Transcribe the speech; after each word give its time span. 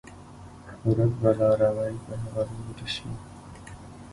ورک 0.87 1.11
به 1.21 1.29
لاروی 1.39 1.93
په 2.05 2.13
هغه 2.21 2.43
لوري 2.53 2.87
شو 2.95 3.07